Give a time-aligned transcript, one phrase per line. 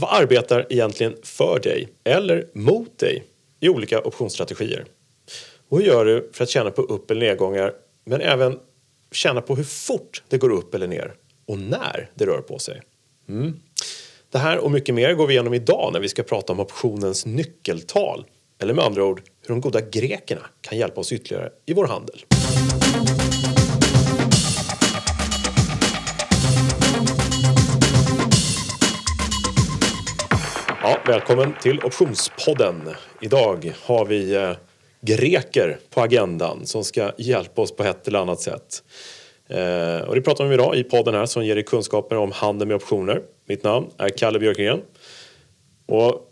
[0.00, 3.24] vad arbetar egentligen för dig eller mot dig
[3.60, 4.84] i olika optionsstrategier?
[5.68, 7.72] Och hur gör du för att tjäna på upp eller nedgångar
[8.04, 8.58] men även
[9.12, 11.14] känna på hur fort det går upp eller ner
[11.46, 12.82] och när det rör på sig?
[13.28, 13.60] Mm.
[14.30, 17.26] Det här och mycket mer går vi igenom idag när vi ska prata om optionens
[17.26, 18.24] nyckeltal
[18.58, 22.24] eller med andra ord hur de goda grekerna kan hjälpa oss ytterligare i vår handel.
[30.82, 32.88] Ja, välkommen till Optionspodden.
[33.20, 34.52] Idag har vi eh,
[35.00, 38.82] greker på agendan som ska hjälpa oss på ett eller annat sätt.
[39.48, 42.32] Eh, och det pratar vi om idag i podden här som ger dig kunskaper om
[42.32, 43.22] handel med optioner.
[43.48, 44.80] Mitt namn är Kalle Björkgren.
[45.86, 46.26] Och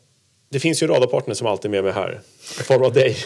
[0.50, 2.20] det finns ju en radarpartner som alltid är med mig här.
[2.60, 3.16] I form av dig.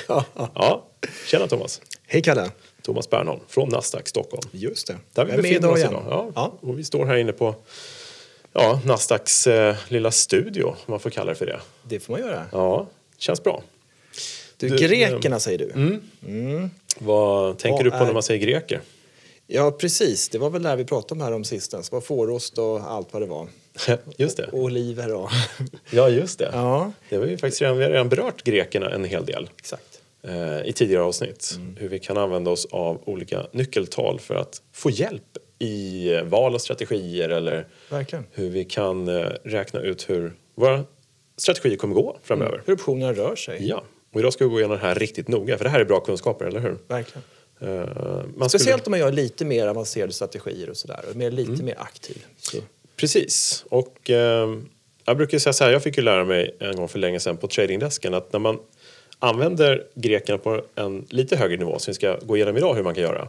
[0.54, 0.86] ja,
[1.26, 1.80] tjena Thomas.
[2.06, 2.50] Hej Kalle.
[2.82, 4.42] Thomas Bernholm från Nasdaq Stockholm.
[4.52, 4.96] Just det.
[5.14, 5.90] Där vi Jag är med idag igen.
[5.90, 6.04] idag.
[6.10, 6.30] Ja.
[6.34, 6.52] Ja.
[6.60, 7.54] Och vi står här inne på
[8.52, 11.60] ja, Nasdaqs eh, lilla studio, om man får kalla det för det.
[11.88, 12.46] Det får man göra.
[12.52, 12.86] Ja,
[13.18, 13.62] känns bra.
[14.56, 15.70] Du, Du, grekerna säger du.
[16.26, 16.70] Mm.
[16.98, 18.80] Vad tänker Vad du på är- när man säger greker?
[19.46, 20.28] Ja, precis.
[20.28, 21.88] Det var väl där vi pratade om här om sistens.
[21.90, 23.48] Det var fårost och allt vad det var.
[24.16, 24.46] just det.
[24.46, 25.30] Och oliver och...
[25.90, 26.50] Ja, just det.
[26.52, 30.00] ja, Det var ju faktiskt redan, vi har redan berört grekerna en hel del exakt.
[30.22, 31.52] eh, i tidigare avsnitt.
[31.56, 31.76] Mm.
[31.80, 35.22] Hur vi kan använda oss av olika nyckeltal för att få hjälp
[35.62, 38.24] i val av strategier eller Verkligen.
[38.32, 40.84] hur vi kan eh, räkna ut hur våra
[41.36, 42.62] strategier kommer gå framöver.
[42.66, 43.68] Hur optionerna rör sig.
[43.68, 43.82] Ja,
[44.12, 46.00] och idag ska vi gå igenom det här riktigt noga för det här är bra
[46.00, 46.76] kunskaper, eller hur?
[46.88, 47.22] Verkligen.
[47.60, 51.00] Eh, man skulle- Speciellt om man gör lite mer avancerade strategier och sådär.
[51.10, 51.64] Och mer, lite Mm.
[51.66, 52.24] mer aktiv.
[52.38, 52.56] Så.
[52.96, 53.64] Precis.
[53.68, 54.48] Och eh,
[55.04, 57.36] jag brukar säga så här, jag fick ju lära mig en gång för länge sedan
[57.36, 58.58] på tradingdesken att när man
[59.22, 62.94] använder grekerna på en lite högre nivå, som vi ska gå igenom idag hur man
[62.94, 63.28] kan göra,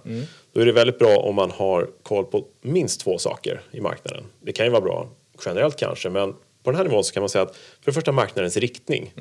[0.54, 4.24] då är det väldigt bra om man har koll på minst två saker i marknaden.
[4.42, 5.10] Det kan ju vara bra
[5.46, 6.34] generellt kanske, men
[6.64, 9.14] på den här nivån så kan man säga att för det första marknadens riktning.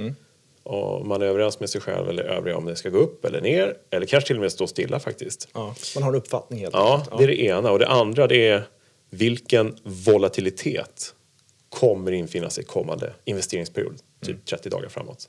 [0.63, 3.41] Och man är överens med sig själv eller övriga om det ska gå upp eller
[3.41, 5.49] ner, eller kanske till och med stå stilla faktiskt.
[5.55, 7.19] Ja, man har en uppfattning helt Ja, enkelt.
[7.19, 7.71] det är det ena.
[7.71, 8.63] Och det andra det är
[9.11, 11.15] vilken volatilitet
[11.69, 15.29] kommer infinna sig kommande investeringsperiod, typ 30 dagar framåt.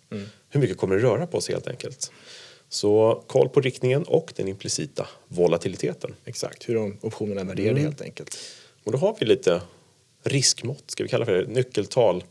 [0.49, 2.11] Hur mycket kommer det röra på sig helt enkelt?
[2.69, 6.15] Så koll på riktningen och den implicita volatiliteten.
[6.25, 7.83] Exakt, hur de optionerna är värderade Mm.
[7.83, 8.37] helt enkelt.
[8.83, 9.61] Och då har vi lite
[10.23, 12.23] riskmått, ska vi kalla för det, nyckeltal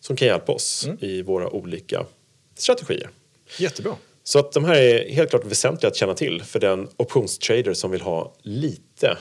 [0.00, 2.06] som kan hjälpa oss i våra olika
[2.54, 3.10] strategier.
[3.58, 3.96] Jättebra.
[4.24, 7.90] Så att de här är helt klart väsentliga att känna till för den optionstrader som
[7.90, 9.18] vill ha lite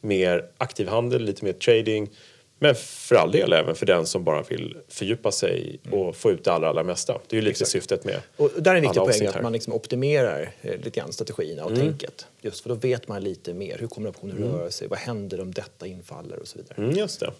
[0.00, 2.10] mer aktiv handel, lite mer trading.
[2.58, 6.44] Men för all del även för den som bara vill fördjupa sig och få ut
[6.44, 7.20] det allra, allra mesta.
[7.28, 9.72] Det är ju lite syftet med Och där är en viktig poäng att man liksom
[9.72, 12.26] optimerar eh, lite grann strategierna och tänket.
[12.40, 13.76] Just för då vet man lite mer.
[13.78, 14.88] Hur kommer optionen röra sig?
[14.88, 16.38] Vad händer om detta infaller?
[16.38, 16.74] Och så vidare.
[16.76, 17.30] Mm, just det.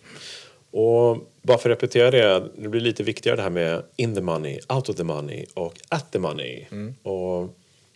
[0.70, 4.20] Och bara för att repetera det, det blir lite viktigare det här med in the
[4.20, 6.64] money, out of the money och at the money.
[7.02, 7.48] Och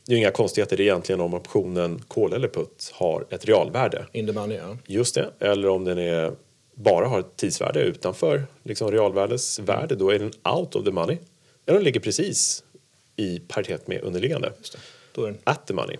[0.06, 4.06] det är ju inga konstigheter egentligen om optionen call eller put har ett realvärde.
[4.12, 4.76] In the money, ja.
[4.86, 6.32] Just det, eller om den är,
[6.82, 11.18] bara har ett tidsvärde utanför liksom realvärdesvärde, då är den out of the money.
[11.66, 12.64] Eller den ligger precis
[13.16, 14.52] i paritet med underliggande.
[14.58, 14.78] Just det.
[15.12, 15.96] Då är den At the money.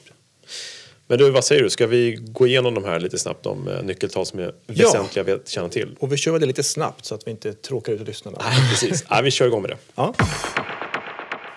[1.07, 1.71] Men du, vad säger du?
[1.71, 4.87] Ska vi gå igenom de här lite snabbt, de eh, nyckeltal som är Ja.
[4.87, 5.97] väsentliga att känna till?
[6.01, 8.39] Och vi kör väl det lite snabbt så att vi inte tråkar ut lyssnarna.
[8.71, 9.77] Precis, ja, vi kör igång med det.
[9.95, 10.15] Ja.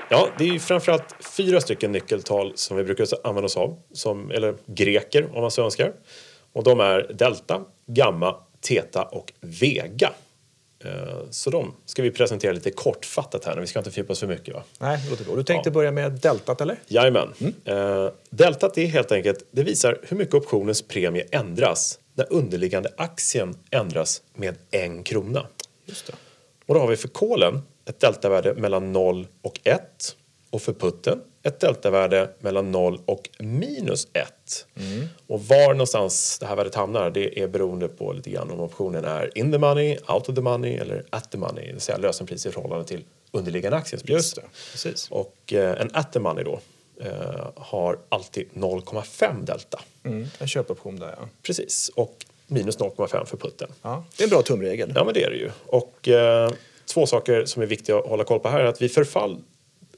[0.09, 4.31] Ja, det är ju framförallt fyra stycken nyckeltal som vi brukar använda oss av, som,
[4.31, 5.93] eller greker om man så önskar.
[6.53, 10.13] Och de är delta, gamma, theta och vega.
[10.85, 10.91] Eh,
[11.29, 14.53] Så de ska vi presentera lite kortfattat här, vi ska inte fördjupa oss för mycket.
[14.53, 14.63] Va?
[14.79, 15.35] Nej, det låter bra.
[15.35, 15.73] Du tänkte Ja.
[15.73, 16.79] börja med deltat, eller?
[16.87, 17.33] Jajamän.
[17.65, 23.55] Eh, deltat är helt enkelt, det visar hur mycket optionens premie ändras när underliggande aktien
[23.71, 25.47] ändras med en krona.
[25.85, 26.13] Just det.
[26.65, 30.15] Och då har vi för kolen ett deltavärde mellan 0 och 1
[30.49, 34.27] och för putten ett deltavärde mellan 0 och minus 1.
[35.27, 39.05] Och var någonstans det här värdet hamnar det är beroende på lite grann om optionen
[39.05, 41.97] är in the money, out of the money eller at the money, det vill säga
[41.97, 44.13] lösenpris i förhållande till underliggande aktiens pris.
[44.13, 44.41] Just det.
[44.71, 45.07] Precis.
[45.11, 46.59] Och eh, en at the money då
[47.01, 49.81] eh, har alltid 0,5 delta.
[50.03, 50.27] Mm.
[50.39, 51.27] En köpoption där, ja.
[51.41, 53.69] Precis, och minus 0,5 för putten.
[53.81, 54.05] ja.
[54.17, 54.91] Det är en bra tumregel.
[54.95, 55.51] Ja, men det är det ju.
[55.65, 56.51] Och eh,
[56.85, 59.37] två saker som är viktiga att hålla koll på här är att vid förfall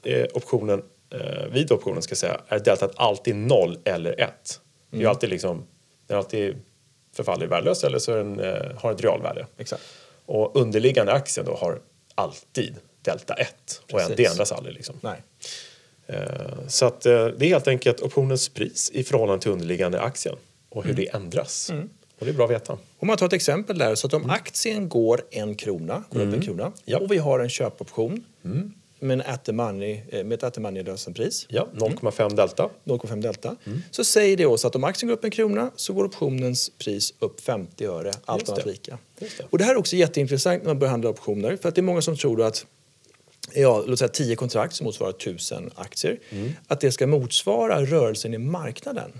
[0.02, 0.82] eh, optionen,
[1.20, 4.60] eh, vid optionen ska säga, är deltat alltid 0 eller 1.
[4.90, 5.66] Det är alltid liksom,
[6.06, 6.56] den alltid
[7.16, 9.46] förfaller värdelös eller så den, eh, har ett realvärde.
[9.58, 9.82] Exakt.
[10.26, 11.80] Och underliggande aktien då har
[12.14, 14.16] alltid delta 1 och Precis.
[14.16, 14.74] det ändras aldrig.
[14.74, 14.94] Liksom.
[15.00, 15.22] Nej.
[16.06, 16.16] Eh,
[16.68, 20.36] Så att eh, det är helt enkelt optionens pris i förhållande till underliggande aktien
[20.68, 21.72] och hur det ändras.
[22.18, 22.78] Och det är bra att veta.
[22.98, 26.34] Om man tar ett exempel där, så att om aktien går en krona, går upp
[26.34, 26.98] en krona Ja.
[26.98, 28.24] och vi har en köpoption
[28.98, 32.70] med, en at the money, med ett at the money lösenpris, Ja, 0,5 delta.
[32.84, 33.56] 0,5 delta,
[33.90, 37.14] så säger det oss att om aktien går upp en krona så går optionens pris
[37.18, 38.98] upp 50 öre, allt annat lika.
[39.18, 39.44] Just det.
[39.50, 41.82] Och det här är också jätteintressant när man börjar handla optioner, för att det är
[41.82, 42.66] många som tror att
[43.54, 46.18] ja, låt säga 10 kontrakt som motsvarar 1000 aktier,
[46.66, 49.12] att det ska motsvara rörelsen i marknaden.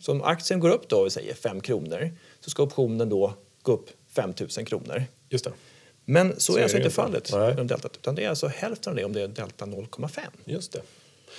[0.00, 2.10] Så om aktien går upp då, vi säger 5 kronor,
[2.40, 5.04] så ska optionen då gå upp 5000 kronor.
[5.28, 5.52] Just det.
[6.04, 7.54] Men så, Så är alltså det inte fallet Nej.
[7.54, 10.20] med deltat, utan det är alltså hälften av det om det är delta 0,5.
[10.44, 10.82] Just det.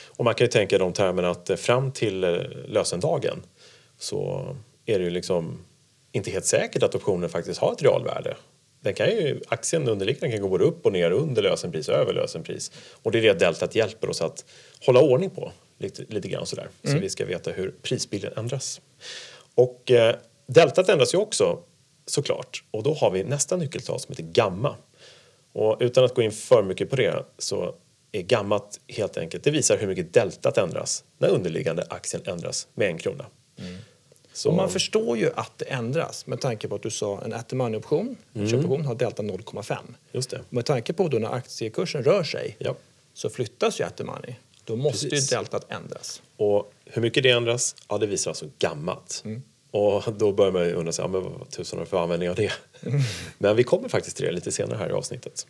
[0.08, 3.44] Och man kan ju tänka i de termerna att eh, fram till eh, lösendagen
[3.98, 4.46] så
[4.86, 5.66] är det ju liksom
[6.12, 8.38] inte helt säkert att optionen faktiskt har ett realvärde.
[8.82, 12.14] Den kan ju, aktien underliggande kan gå både upp och ner under lösenpris och över
[12.14, 12.72] lösenpris.
[13.04, 14.46] Och det är det deltat hjälper oss att
[14.86, 16.70] hålla ordning på lite, lite grann sådär.
[16.84, 18.82] Så vi ska veta hur prisbilden ändras.
[19.56, 20.16] Och eh,
[20.48, 21.60] deltat ändras ju också
[22.06, 22.64] såklart.
[22.72, 24.76] Och då har vi nästa nyckeltal som heter gamma.
[25.54, 27.76] Och utan att gå in för mycket på det så
[28.12, 32.88] är gammat helt enkelt, det visar hur mycket deltat ändras när underliggande aktien ändras med
[32.88, 33.26] en krona.
[34.34, 37.34] Så, Och man förstår ju att det ändras med tanke på att du sa en
[37.34, 39.76] at the money-option, en köpoption, har delta 0,5.
[40.12, 40.42] just det.
[40.50, 42.76] Med tanke på då när aktiekursen rör sig Ja.
[43.14, 44.36] så flyttas ju at the money.
[44.66, 45.32] Då måste Precis.
[45.32, 46.22] ju deltat ändras.
[46.38, 49.24] Och hur mycket det ändras, ja det visar alltså gammat.
[49.72, 52.36] Och då börjar man ju undra, sig, ja, men vad tusan har för användning av
[52.36, 52.52] det?
[53.38, 55.48] men vi kommer faktiskt till det lite senare här i avsnittet.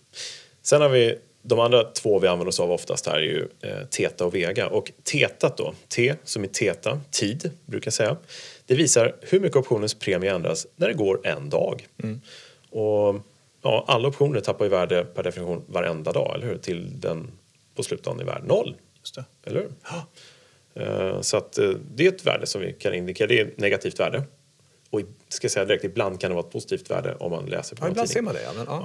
[0.61, 3.85] Sen har vi de andra två vi använder oss av oftast här är ju eh,
[3.89, 4.67] Teta och Vega.
[4.67, 8.17] Och Tetat då, T som är Teta, tid brukar jag säga.
[8.65, 11.87] Det visar hur mycket optionens premie ändras när det går en dag.
[12.69, 13.15] Och
[13.61, 16.57] ja, alla optioner tappar ju värde per definition varenda dag, eller hur?
[16.57, 17.31] Till den
[17.75, 18.75] på slutdagen är värd noll.
[18.99, 19.25] Just det.
[19.43, 19.69] Eller hur?
[21.21, 23.27] Så att eh, det är ett värde som vi kan indikera.
[23.27, 24.23] Det är ett negativt värde.
[24.89, 27.85] Och ska säga direkt, ibland kan det vara ett positivt värde om man läser på
[27.85, 28.41] Ja, ibland ser man det.
[28.43, 28.79] Ja, men, ja.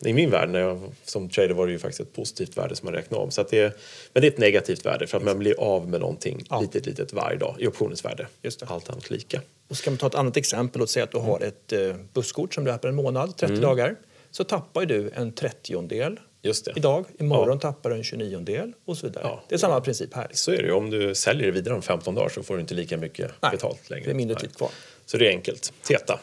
[0.00, 2.76] Ja, i min värld när jag, som trader var det ju faktiskt ett positivt värde
[2.76, 3.30] som man räknade om.
[3.30, 3.72] Så det, är-
[4.12, 6.60] men det är ett negativt värde för att man blir av med någonting Ja.
[6.60, 8.26] litet, litet varje dag i optionens värde.
[8.42, 8.66] Just det.
[8.66, 9.40] Allt annat lika.
[9.68, 12.54] Och ska man ta ett annat exempel och säga att du har ett eh, busskort
[12.54, 13.60] som löper en månad, 30 Mm.
[13.62, 13.96] dagar,
[14.30, 16.72] så tappar du en trettiondel Just det.
[16.76, 17.04] idag.
[17.18, 19.24] Imorgon tappar du en tjugoniondel och så vidare.
[19.26, 19.42] Ja.
[19.48, 20.28] Det är samma princip här.
[20.32, 20.72] Så är det.
[20.72, 23.50] Om du säljer det vidare om 15 dagar så får du inte lika mycket Nej,
[23.50, 24.04] betalt längre.
[24.04, 24.70] det är mindre tid kvar.
[25.06, 25.72] Så det är enkelt.
[25.82, 26.20] Teta.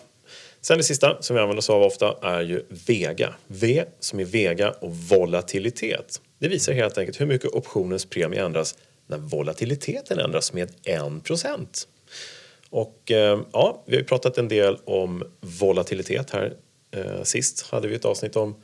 [0.62, 3.34] Sen det sista som vi använder oss av ofta är ju Vega.
[3.48, 6.22] V som är Vega och volatilitet.
[6.40, 8.76] Det visar helt enkelt hur mycket optionens premie ändras
[9.08, 11.88] när volatiliteten ändras med 1%
[12.70, 16.54] Och eh, ja, vi har pratat en del om volatilitet här.
[16.92, 18.56] Eh, sist hade vi ett avsnitt om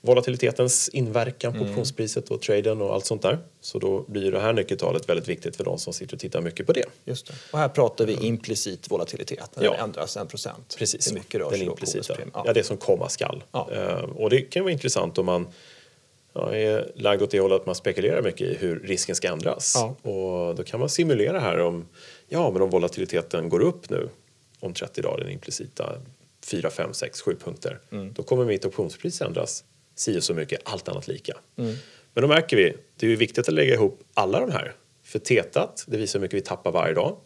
[0.00, 3.38] volatilitetens inverkan på optionspriset och traden och allt sånt där.
[3.60, 6.66] Så då blir det här nyckeltalet väldigt viktigt för de som sitter och tittar mycket
[6.66, 6.84] på det.
[7.04, 7.32] Just det.
[7.52, 9.70] Och här pratar vi implicit volatilitet, när Ja.
[9.70, 10.76] den ändras en procent.
[10.78, 12.16] Precis, Hur mycket rör den implicita.
[12.34, 12.42] Ja.
[12.46, 12.52] Ja.
[12.52, 13.42] det som komma skall.
[13.52, 13.68] Ja.
[13.72, 15.48] Eh, och det kan vara intressant om man
[16.32, 19.72] ja, är lagd åt det hållet att man spekulerar mycket i hur risken ska ändras.
[19.76, 20.10] Ja.
[20.10, 21.88] Och då kan man simulera här om,
[22.28, 24.08] ja, men om volatiliteten går upp nu
[24.60, 25.92] om 30 dagar, den implicita
[26.44, 27.78] 4, 5, 6, 7 punkter.
[27.92, 28.12] Mm.
[28.12, 29.64] Då kommer mitt optionspris ändras
[30.00, 31.32] si och så mycket, allt annat lika.
[31.58, 31.74] Mm.
[32.14, 34.74] Men då märker vi, det är ju viktigt att lägga ihop alla de här.
[35.04, 37.16] För tetat, det visar hur mycket vi tappar varje dag.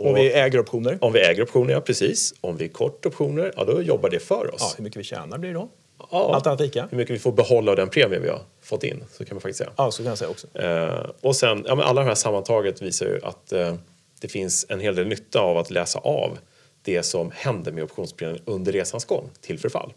[0.00, 2.34] Och Om vi äger optioner, om vi äger optioner, ja precis.
[2.40, 4.60] Om vi är kort optioner, ja då jobbar det för oss.
[4.60, 5.68] ja, hur mycket vi tjänar blir det då?
[6.10, 6.34] Ja.
[6.34, 6.88] Allt annat lika?
[6.90, 9.40] Hur mycket vi får behålla av den premie vi har fått in, så kan man
[9.40, 9.70] faktiskt säga.
[9.76, 10.58] Ja, så kan jag säga också.
[10.58, 13.74] Eh, och sen, ja, men alla de här sammantaget visar ju att eh,
[14.20, 16.38] det finns en hel del nytta av att läsa av
[16.82, 19.92] det som händer med optionspremien under resans gång till förfall.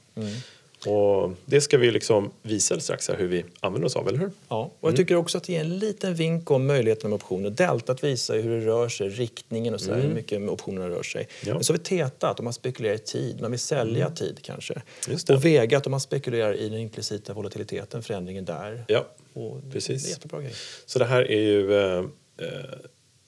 [0.88, 4.32] Och det ska vi liksom visa strax här hur vi använder oss av, eller hur?
[4.48, 7.50] Ja, och jag tycker också att det ger en liten vink om möjligheten med optioner.
[7.50, 11.28] Deltat visar hur det rör sig, riktningen och så där, hur mycket optionerna rör sig.
[11.46, 11.54] Ja.
[11.54, 14.82] Men så har vi tetat, om man spekulerar i tid, man vill sälja tid kanske.
[15.30, 18.86] Och vegat, om man spekulerar i den implicita volatiliteten, förändringen där.
[18.88, 20.18] Ja, Och precis.
[20.18, 20.50] Det.
[20.86, 21.98] Så det här är ju eh,
[22.42, 22.80] eh,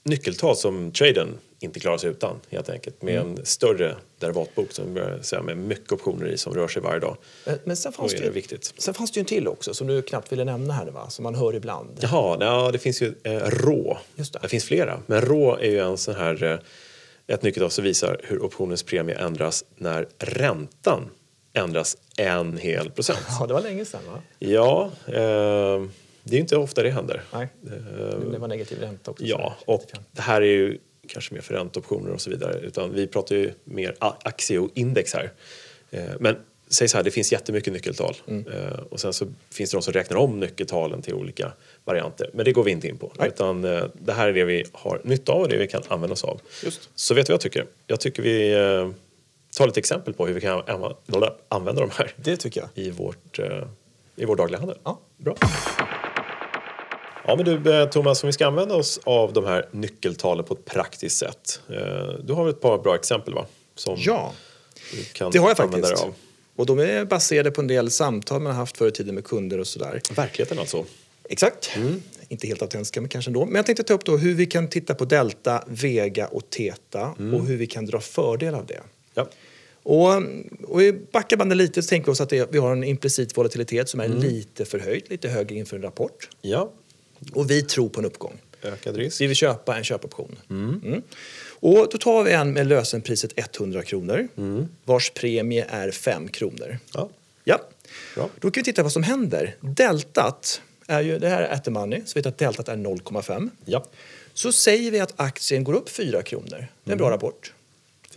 [0.08, 3.02] nyckeltal som traden inte klarar sig utan helt enkelt.
[3.02, 3.36] Med Mm.
[3.36, 7.18] en större derivatbok som börjar säga med mycket optioner i som rör sig varje dag.
[7.46, 8.74] Men, men sen, fanns det, det viktigt.
[8.78, 11.10] sen fanns det ju en till också som du knappt ville nämna här, va?
[11.10, 11.90] som man hör ibland.
[12.00, 13.98] Jaha, ja, det finns ju eh, rå.
[14.16, 14.40] Just det.
[14.42, 15.00] det finns flera.
[15.06, 16.60] Men rå är ju en sån här eh,
[17.36, 21.10] ett nyckeltal som visar hur optionens premie ändras när räntan
[21.54, 23.20] ändras en hel procent.
[23.40, 24.22] Ja, det var länge sedan va?
[24.40, 25.84] Ja, eh,
[26.30, 27.22] det är inte ofta det händer.
[27.34, 29.26] Nej, Eh, det var negativ ränta också.
[29.26, 32.60] Ja, och det här är ju kanske mer för ränteoptioner och så vidare.
[32.60, 35.32] Utan vi pratar ju mer a- aktie och index här.
[35.92, 36.36] Eh, Men
[36.70, 38.16] säg så här, det finns jättemycket nyckeltal.
[38.28, 41.52] Eh, Och sen så finns det de som räknar om nyckeltalen till olika
[41.86, 42.30] varianter.
[42.34, 43.12] Men det går vi inte in på.
[43.20, 43.28] Nej.
[43.28, 46.14] Utan eh, det här är det vi har nytta av och det vi kan använda
[46.14, 46.42] oss av.
[46.64, 46.90] Just.
[46.96, 47.66] Så vet du vad jag tycker?
[47.88, 48.90] Jag tycker vi eh,
[49.58, 50.64] ta lite exempel på hur vi kan
[51.50, 52.70] använda- de här Det tycker jag.
[52.86, 53.40] i, vårt,
[54.16, 54.78] i vår dagliga handel.
[54.84, 55.00] Ja.
[55.18, 55.36] Bra.
[57.28, 60.54] Ja, men du eh, Thomas, om vi ska använda oss av de här nyckeltalen på
[60.54, 61.62] ett praktiskt sätt.
[61.70, 61.76] eh,
[62.24, 63.46] Du har väl ett par bra exempel va?
[63.76, 64.34] Som Ja,
[65.32, 66.06] det har jag faktiskt.
[66.56, 69.24] Och de är baserade på en del samtal man har haft förr i tiden med
[69.24, 70.02] kunder och sådär.
[70.16, 70.86] Verkligheten alltså.
[71.30, 71.72] Exakt.
[72.30, 73.46] Inte helt autentiska men kanske ändå.
[73.46, 77.08] Men jag tänkte ta upp då hur vi kan titta på delta, vega och teta
[77.34, 78.82] och hur vi kan dra fördel av det.
[79.14, 79.28] Ja.
[79.84, 80.08] Och,
[80.64, 80.82] och
[81.12, 84.00] backar bandet lite så tänker vi oss att det, vi har en implicit volatilitet som
[84.00, 86.30] är lite förhöjd, lite högre inför en rapport.
[86.42, 86.72] ja,
[87.34, 88.38] Och vi tror på en uppgång.
[88.64, 89.22] ökad risk.
[89.22, 90.36] Vi vill köpa en köpoption.
[90.50, 91.02] Mm.
[91.60, 94.28] Och då tar vi en med lösenpriset 100 kronor
[94.86, 96.80] vars premie är 5 kronor.
[96.94, 97.10] Ja.
[97.44, 97.62] Ja.
[98.16, 98.30] Bra.
[98.40, 99.56] Då kan vi titta vad som händer.
[99.60, 103.50] Deltat, är ju, det här är at money, så vi vet att deltat är 0,5.
[103.66, 103.86] ja,
[104.34, 106.48] Så säger vi att aktien går upp 4 kronor.
[106.50, 106.98] Det är en Mm.
[106.98, 107.54] bra rapport.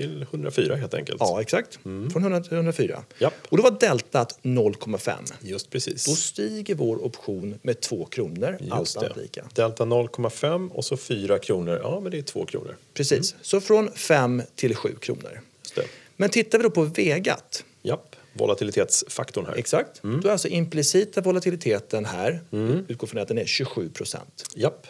[0.00, 1.16] Till 104 helt enkelt.
[1.20, 1.78] Ja, exakt.
[1.82, 2.94] Från 100 till 104.
[2.94, 3.04] Mm.
[3.18, 3.34] Japp.
[3.48, 5.32] Och då var deltat 0,5.
[5.40, 6.04] Just precis.
[6.06, 9.20] Då stiger vår option med 2 kronor, allt Just annat det.
[9.20, 9.44] lika.
[9.54, 11.80] Delta 0,5 och så 4 kronor.
[11.82, 12.76] Ja, men det är 2 kronor.
[12.94, 13.34] Precis.
[13.42, 15.40] Så från 5 till 7 kronor.
[15.62, 15.84] Just det.
[16.16, 19.54] Men tittar vi då på vegat, Japp, volatilitetsfaktorn här.
[19.54, 20.20] exakt, Mm.
[20.20, 22.40] då är alltså implicita volatiliteten här,
[22.88, 24.44] utgår från att den är 27 procent.
[24.54, 24.86] Japp,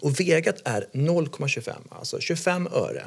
[0.00, 3.04] Och vegat är 0,25, alltså 25 öre.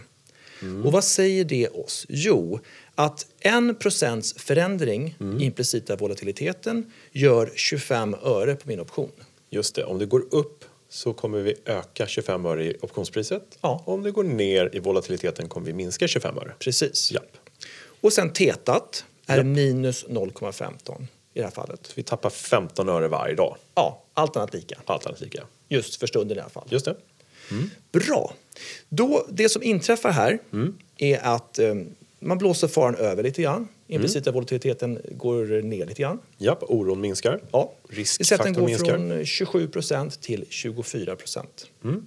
[0.62, 0.86] Mm.
[0.86, 2.06] Och vad säger det oss?
[2.10, 2.60] Jo,
[2.96, 5.42] att 1 procents förändring Mm.
[5.42, 9.12] i implicita volatiliteten gör 25 öre på min option.
[9.50, 9.84] just det.
[9.84, 13.44] Om det går upp så kommer vi öka 25 öre i optionspriset.
[13.62, 13.84] Ja.
[13.86, 16.54] Om det går ner i volatiliteten kommer vi minska 25 öre.
[16.60, 17.12] Precis.
[17.12, 17.38] Japp.
[18.02, 19.46] Och sen tetat är Japp.
[19.46, 21.02] minus 0,15
[21.34, 21.92] i det här fallet.
[21.96, 23.58] Vi tappar 15 öre varje dag.
[23.76, 24.80] Ja, allt annat lika.
[24.86, 25.44] Allt annat lika.
[25.70, 26.68] Just för stunden i alla fall.
[26.70, 26.96] Just det.
[27.92, 28.34] Bra.
[28.90, 30.76] Då, det som inträffar här Mm.
[30.98, 31.76] är att eh,
[32.20, 33.68] man blåser faran över lite grann.
[33.88, 34.34] Implicita Mm.
[34.36, 36.20] volatiliteten går ner lite grann.
[36.38, 37.42] Japp, oron minskar.
[37.52, 37.74] Ja.
[37.84, 38.86] Att den Riskfaktorn går minskar.
[38.98, 41.68] från 27 procent till 24 procent.
[41.84, 42.06] Mm.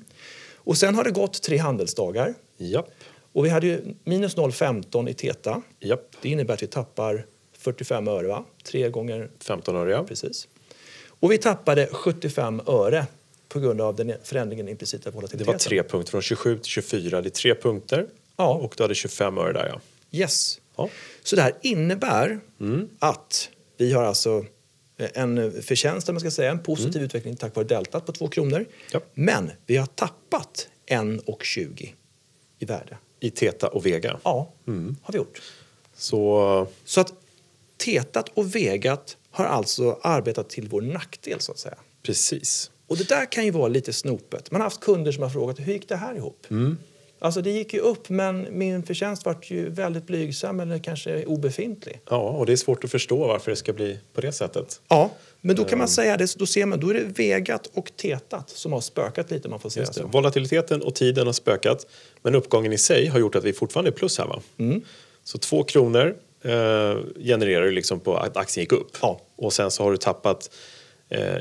[0.55, 2.35] Och sen har det gått tre handelsdagar.
[2.57, 2.91] Japp,
[3.33, 5.63] Och vi hade ju minus 0,15 i teta.
[5.81, 6.17] japp.
[6.23, 7.27] Det innebär att vi tappar
[7.59, 8.45] 45 öre, va?
[8.65, 10.05] Tre gånger 15 öre ja.
[10.05, 10.49] precis.
[11.07, 13.07] Och vi tappade 75 öre
[13.49, 15.53] på grund av den förändringen i implicita Det volatiliteten.
[15.53, 17.21] var tre punkter, från 27 till 24.
[17.21, 18.07] Det är tre punkter.
[18.37, 18.55] Ja.
[18.55, 19.81] Och du hade 25 öre där ja.
[20.19, 20.61] Yes.
[20.77, 20.89] ja.
[21.23, 22.89] Så det här innebär Mm.
[22.99, 24.45] att vi har alltså
[24.97, 28.57] en förtjänst, man ska säga, en positiv utveckling tack vare deltat på 2 kronor.
[28.57, 28.69] Mm.
[28.93, 29.01] Ja.
[29.15, 31.93] Men vi har tappat 1,20
[32.59, 32.99] i värde.
[33.21, 34.21] I Teta och Vega.
[34.25, 34.97] Ja, Mm.
[35.03, 35.43] har vi gjort.
[35.97, 37.13] Så Så att
[37.77, 41.79] tetat och vegat har alltså arbetat till vår nackdel så att säga.
[42.03, 42.71] precis.
[42.87, 44.51] Och det där kan ju vara lite snopet.
[44.51, 46.47] Man har haft kunder som har frågat hur gick det här ihop?
[46.51, 46.79] Mm.
[47.19, 52.01] Alltså det gick ju upp men min förtjänst var ju väldigt blygsam eller kanske obefintlig.
[52.11, 54.81] Ja, och det är svårt att förstå varför det ska bli på det sättet.
[54.89, 55.11] Ja,
[55.41, 58.51] men då kan man säga det, då ser man, då är det vegat och tetat
[58.51, 60.07] som har spökat lite man får säga så.
[60.07, 61.87] Volatiliteten och tiden har spökat,
[62.23, 64.27] men uppgången i sig har gjort att vi fortfarande är plus här.
[64.27, 64.43] Va?
[64.59, 64.81] Mm.
[65.25, 68.97] Så två kronor eh, genererar ju liksom på att aktien gick upp.
[69.03, 69.21] Ja.
[69.37, 70.51] Och sen så har du tappat,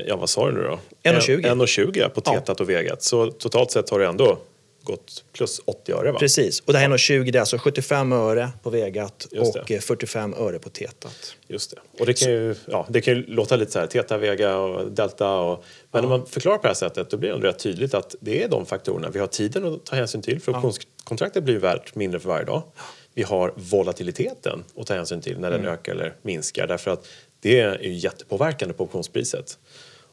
[0.06, 0.78] ja vad sa du nu då?
[1.02, 1.40] 1,20.
[1.40, 2.32] 1,20 på Ja.
[2.34, 3.02] tetat och vegat.
[3.02, 4.38] Så totalt sett har du ändå
[4.82, 6.18] gått plus 80 öre va?
[6.18, 9.74] Precis, och det här är 20 det är alltså 75 öre på vegat och det.
[9.74, 11.36] eh, 45 öre på tetat.
[11.48, 11.76] Just det.
[12.00, 14.90] Och det kan, ju, ja, det kan ju låta lite så här, Teta, Vega och
[14.92, 15.30] Delta.
[15.30, 17.94] Och, men när man förklarar på det här sättet då blir det ändå rätt tydligt
[17.94, 19.10] att det är de faktorerna.
[19.10, 22.62] Vi har tiden att ta hänsyn till för optionskontraktet blir värt mindre för varje dag.
[23.14, 27.06] Vi har volatiliteten att ta hänsyn till när den ökar eller minskar därför att
[27.44, 29.58] det är ju jättepåverkande på optionspriset.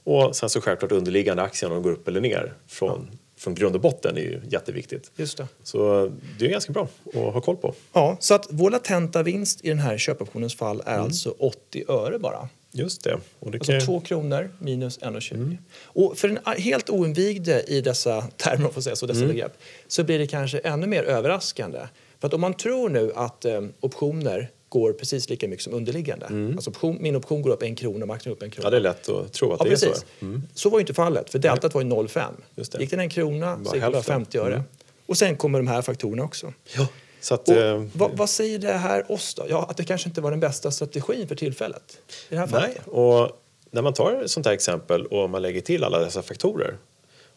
[0.03, 3.75] Och sen så självklart underliggande aktien om de går upp eller ner från, från grund
[3.75, 5.11] och botten är ju jätteviktigt.
[5.15, 5.47] Just det.
[5.63, 7.73] Så det är ganska bra att ha koll på.
[7.93, 12.19] Ja, så att vår latenta vinst i den här köpoptionens fall är alltså 80 öre
[12.19, 12.49] bara.
[12.71, 13.17] Just det.
[13.39, 15.57] Och det Alltså kan ju- 2 kronor minus 1,20.
[15.83, 19.53] Och för den helt oinvigde i dessa termer, får säga så, dessa begrepp,
[19.87, 21.79] så blir det kanske ännu mer överraskande.
[22.19, 26.25] För att om man tror nu att eh, optioner går precis lika mycket som underliggande.
[26.55, 28.65] Alltså option, min option går upp en krona, marknaden går upp en krona.
[28.65, 29.89] Ja, det är lätt att tro att Ja, det precis.
[29.89, 30.41] är så.
[30.53, 32.31] Så var ju inte fallet, för deltat var ju 0,5.
[32.55, 32.79] Just det.
[32.79, 34.13] Gick den en krona Bara så gick det bara hälften.
[34.25, 34.63] 50 öre.
[35.05, 36.53] Och sen kommer de här faktorerna också.
[36.77, 36.87] Ja.
[37.21, 39.45] Så att, Och eh, vad, vad säger det här oss då?
[39.49, 41.97] Ja, att det kanske inte var den bästa strategin för tillfället.
[42.29, 42.69] I det här fallet.
[42.69, 43.29] nej, och
[43.71, 46.77] när man tar ett sånt här exempel och man lägger till alla dessa faktorer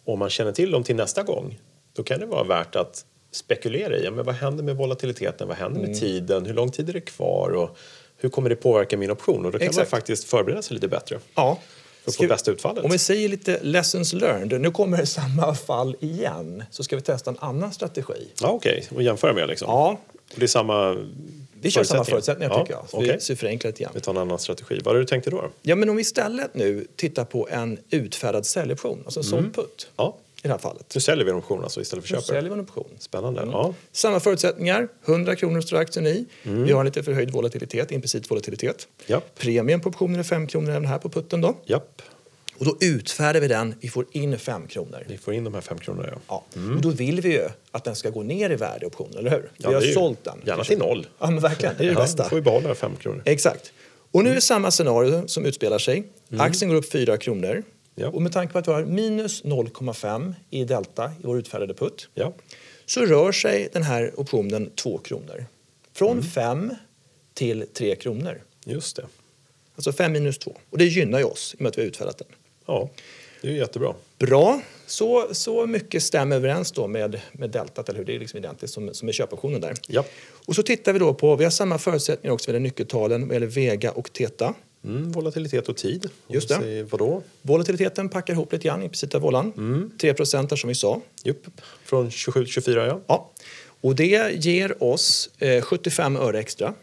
[0.04, 1.60] och man känner till dem till nästa gång
[1.92, 5.80] då kan det vara värt att spekulera i men vad händer med volatiliteten, vad händer
[5.80, 5.90] Mm.
[5.90, 7.76] med tiden, hur lång tid är det kvar och
[8.16, 9.46] hur kommer det påverka min option?
[9.46, 9.90] Och då kan man Exakt.
[9.90, 11.58] faktiskt förbereda sig lite bättre Ja.
[12.04, 12.84] för att få bästa utfallet.
[12.84, 17.02] Om vi säger lite lessons learned, nu kommer det samma fall igen, så ska vi
[17.02, 18.28] testa en annan strategi.
[18.40, 19.68] Ja, Okej, och jämföra med liksom.
[19.68, 20.96] Ja, Och det är samma
[21.60, 22.90] Vi kör samma förutsättningar Ja, tycker jag.
[22.90, 23.18] Så okej.
[23.28, 23.92] Vi förenklar lite grann.
[23.94, 24.80] Vi tar en annan strategi.
[24.84, 25.44] Vad det du tänkte då?
[25.62, 29.88] Ja, men om vi istället nu tittar på en utfärdad säljoption, alltså en såld putt
[29.96, 30.92] Ja, i det här fallet.
[30.94, 32.22] nu säljer vi en option alltså istället för köper.
[32.22, 32.88] säljer vi en option.
[32.98, 33.48] Spännande.
[33.52, 33.74] Ja.
[33.92, 36.24] Samma förutsättningar, 100 kronor står aktien i.
[36.42, 38.88] Vi har lite förhöjd volatilitet, implicit volatilitet.
[39.06, 39.38] Japp.
[39.38, 41.56] Premien på optionen är 5 kronor även här på putten då.
[41.64, 42.02] Japp,
[42.58, 45.04] Och då utfärdar vi den, vi får in 5 kronor.
[45.08, 46.08] vi får in de här fem kronorna.
[46.28, 46.44] Ja.
[46.54, 46.60] Ja.
[46.74, 49.50] Och då vill vi ju att den ska gå ner i värde optionen, eller hur?
[49.56, 50.42] Ja, vi har ju- sålt den.
[50.46, 51.06] Gärna till noll.
[51.18, 51.74] Ja, men verkligen.
[51.78, 52.22] Det är det Ja, bästa.
[52.22, 53.22] då får vi behålla fem kronor.
[53.24, 53.72] Exakt.
[54.12, 56.04] Och nu är det samma scenario som utspelar sig.
[56.38, 57.62] Aktien går upp 4 kronor.
[57.96, 58.06] Mm.
[58.10, 58.16] Ja.
[58.16, 62.08] Och med tanke på att vi har minus 0,5 i delta i vår utfärdade putt
[62.14, 62.32] Ja.
[62.86, 65.46] så rör sig den här optionen 2 kronor.
[65.92, 66.24] Från Mm.
[66.24, 66.74] 5
[67.34, 68.42] till 3 kronor.
[68.66, 69.06] Just det.
[69.76, 70.56] Alltså 5 minus 2.
[70.70, 72.28] Och det gynnar ju oss i och med att vi har utfärdat den.
[72.66, 72.90] Ja,
[73.42, 73.94] det är jättebra.
[74.18, 74.60] Bra.
[74.86, 78.06] Så, så mycket stämmer överens då med, med deltat, eller hur?
[78.06, 79.74] Det är liksom identiskt som, som med köpoptionen där.
[79.88, 80.04] Ja.
[80.46, 83.46] Och så tittar vi då på, vi har samma förutsättningar också med nyckeltalen vad gäller
[83.46, 84.54] Vega och Theta.
[84.84, 86.10] Mm, volatilitet och tid.
[86.28, 86.54] Just det.
[86.54, 87.22] säger Vadå?
[87.42, 89.52] Volatiliteten packar ihop lite grann, implicita volan.
[89.56, 89.90] Mm.
[90.00, 91.00] 3 där som vi sa.
[91.24, 91.46] Jupp.
[91.84, 93.00] Från 27 till 24, ja.
[93.06, 93.30] Ja.
[93.80, 96.74] Och det ger oss eh, 75 öre extra.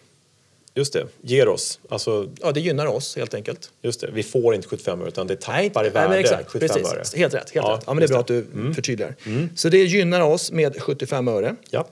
[0.75, 1.07] Just det.
[1.21, 1.79] Ger oss.
[1.89, 3.71] Alltså, Ja, det gynnar oss helt enkelt.
[3.81, 4.09] just det.
[4.13, 6.49] Vi får inte 75 öre utan det tappar i nej, värde men exakt.
[6.49, 6.93] 75 Precis.
[6.93, 7.19] öre.
[7.21, 7.49] Helt rätt.
[7.49, 7.83] Helt Ja, rätt.
[7.87, 8.37] Ja, men det är bra det.
[8.39, 9.15] att du förtydligar.
[9.55, 11.87] Så det gynnar oss med 75 öre Ja.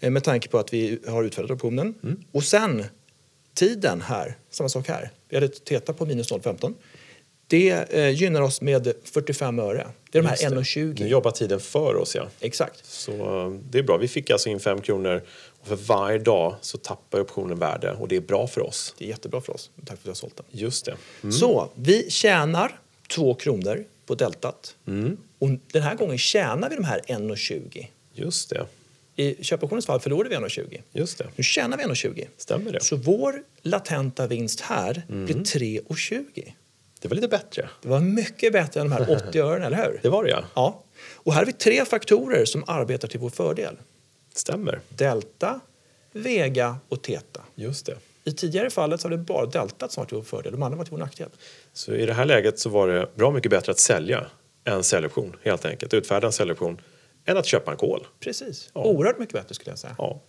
[0.00, 1.94] eh, med tanke på att vi har utfärdat optionen.
[2.02, 2.20] Mm.
[2.32, 2.84] Och sen
[3.54, 5.10] tiden här, samma sak här.
[5.28, 6.74] Vi hade Theta på minus 0,15.
[7.46, 9.86] Det eh, gynnar oss med 45 öre.
[10.10, 10.56] Det är de här det.
[10.56, 11.00] 1,20.
[11.00, 12.28] Nu jobbar tiden för oss, ja.
[12.40, 12.86] Exakt.
[12.86, 13.96] Så eh, det är bra.
[13.96, 15.22] Vi fick alltså in 5 kronor
[15.60, 18.94] och för varje dag så tappar optionen värde och det är bra för oss.
[18.98, 19.70] Det är jättebra för oss.
[19.76, 20.46] Tack för att vi har sålt den.
[20.50, 20.96] Just det.
[21.22, 21.32] Mm.
[21.32, 24.76] Så vi tjänar 2 kronor på deltat.
[24.86, 25.16] Mm.
[25.38, 27.86] Och den här gången tjänar vi de här 1,20.
[28.14, 28.66] Just det.
[29.20, 30.80] I köpoptionens fall förlorade vi 1,20.
[30.92, 31.26] Just det.
[31.36, 32.26] Nu tjänar vi 1,20.
[32.36, 32.82] Stämmer det?
[32.82, 35.24] Så vår latenta vinst här Mm.
[35.24, 36.52] blir 3,20.
[37.00, 37.68] Det var lite bättre.
[37.82, 40.00] Det var mycket bättre än de här 80 ören, eller hur?
[40.02, 40.44] Det var det, ja.
[40.54, 40.82] Ja.
[41.14, 43.76] Och här har vi tre faktorer som arbetar till vår fördel.
[44.34, 44.80] Stämmer.
[44.88, 45.60] Delta,
[46.12, 47.42] Vega och Theta.
[47.54, 47.96] Just det.
[48.24, 50.52] I tidigare fallet så har det bara deltat som varit till vår fördel.
[50.52, 51.28] De andra varit till vår nackdel.
[51.72, 54.26] Så i det här läget så var det bra mycket bättre att sälja
[54.64, 55.94] en säljoption, helt enkelt.
[55.94, 56.80] Utfärda en säljoption,
[57.30, 58.06] än att köpa en kol.
[58.20, 58.70] Precis.
[58.74, 58.84] Ja.
[58.84, 59.94] Oerhört mycket bättre skulle jag säga.
[59.98, 60.20] Ja.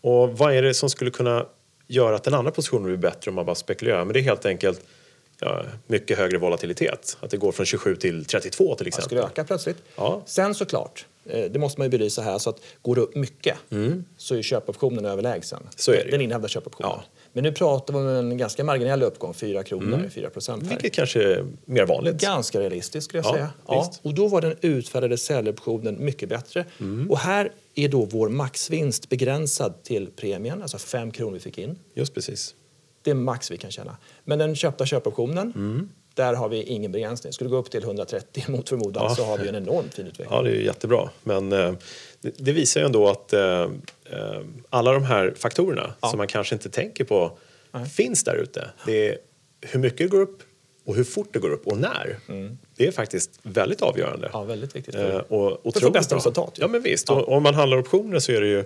[0.00, 1.46] Och vad är det som skulle kunna
[1.86, 4.04] göra att den andra positionen blir bättre om man bara spekulerar?
[4.04, 4.84] Men det är helt enkelt
[5.42, 7.16] ja, mycket högre volatilitet.
[7.20, 9.04] Att det går från 27 till 32 till Det exempel.
[9.06, 9.76] skulle öka plötsligt.
[9.96, 10.22] Ja.
[10.26, 13.56] Sen såklart, eh, det måste man ju belysa här, så att går det upp mycket
[14.16, 15.58] så är köpoptionen överlägsen.
[15.60, 15.70] Mm.
[15.76, 16.10] Så är det.
[16.10, 16.90] Den inhämtar köpoptionen.
[16.90, 17.04] Ja.
[17.32, 20.62] Men nu pratar vi om en ganska marginell uppgång, 4 kronor, 4 procent.
[20.62, 20.74] Mm.
[20.74, 22.20] Vilket kanske är mer vanligt.
[22.20, 23.48] Ganska realistiskt skulle jag Ja, säga.
[23.66, 26.64] Ja, och då var den utfärdade säljoptionen mycket bättre.
[26.80, 27.10] Mm.
[27.10, 31.78] Och här är då vår maxvinst begränsad till premien, alltså 5 kronor vi fick in.
[31.94, 32.54] Just precis.
[33.02, 33.96] Det är max vi kan tjäna.
[34.24, 35.88] Men den köpta köpoptionen, Mm.
[36.14, 37.32] där har vi ingen begränsning.
[37.32, 39.14] Skulle gå upp till 130 mot förmodan Ja.
[39.14, 40.36] så har vi en enormt fin utveckling.
[40.36, 41.10] Ja, det är jättebra.
[41.22, 41.72] Men eh,
[42.20, 43.68] det, det visar ju ändå att eh, eh,
[44.70, 46.08] alla de här faktorerna Ja.
[46.08, 47.38] som man kanske inte tänker på
[47.92, 48.70] finns där ute.
[48.86, 49.18] Det är
[49.60, 50.42] hur mycket det går upp
[50.84, 52.18] och hur fort det går upp och när.
[52.76, 54.26] Det är faktiskt väldigt avgörande.
[54.26, 54.30] Mm.
[54.40, 54.94] Ja, väldigt viktigt.
[54.94, 56.52] Eh, och få otroligt bästa resultat.
[56.58, 57.08] Ja, men visst.
[57.08, 57.14] Ja.
[57.14, 58.64] Och om man handlar optioner så är det ju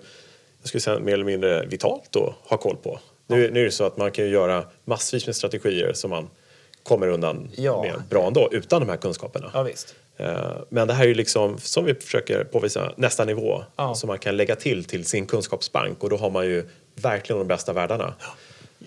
[0.61, 3.01] jag skulle säga, mer eller mindre vitalt att ha koll på.
[3.27, 6.29] Nu, nu är det så att man kan göra massvis med strategier som man
[6.83, 7.83] kommer undan Ja.
[7.83, 9.51] med bra ändå utan de här kunskaperna.
[9.55, 9.95] Ja, visst.
[10.17, 10.37] Eh,
[10.69, 13.95] Men det här är ju liksom, som vi försöker påvisa, nästa nivå Ja.
[13.95, 17.49] som man kan lägga till till sin kunskapsbank och då har man ju verkligen de
[17.49, 18.15] bästa världarna.
[18.21, 18.27] Ja,